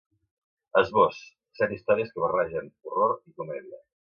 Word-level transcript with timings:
Esbós: 0.81 1.19
Set 1.59 1.75
històries 1.77 2.11
que 2.15 2.25
barregen 2.27 2.73
horror 2.91 3.17
i 3.33 3.39
comèdia. 3.43 3.85